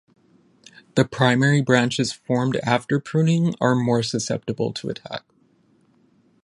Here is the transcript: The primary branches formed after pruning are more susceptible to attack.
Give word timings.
The 0.95 1.05
primary 1.05 1.61
branches 1.61 2.11
formed 2.11 2.55
after 2.63 2.99
pruning 2.99 3.53
are 3.61 3.75
more 3.75 4.01
susceptible 4.01 4.73
to 4.73 4.89
attack. 4.89 5.23